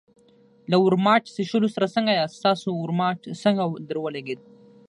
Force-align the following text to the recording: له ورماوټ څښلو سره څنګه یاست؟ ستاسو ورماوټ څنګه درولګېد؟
له 0.71 0.75
ورماوټ 0.85 1.23
څښلو 1.35 1.67
سره 1.75 1.93
څنګه 1.95 2.11
یاست؟ 2.15 2.35
ستاسو 2.41 2.67
ورماوټ 2.75 3.21
څنګه 3.43 3.63
درولګېد؟ 3.89 4.39